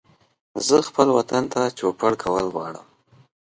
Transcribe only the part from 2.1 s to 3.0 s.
کول غواړم